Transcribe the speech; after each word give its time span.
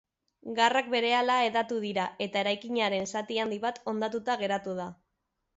Garrak 0.59 0.87
berehala 0.93 1.35
hedatu 1.49 1.77
dira 1.83 2.07
eta 2.27 2.43
eraikinaren 2.45 3.07
zati 3.17 3.41
handi 3.45 3.63
bat 3.67 3.81
hondatuta 3.93 4.39
geratu 4.45 4.79
da. 4.85 4.93